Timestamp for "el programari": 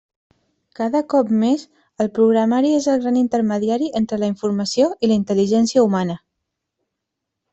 2.05-2.71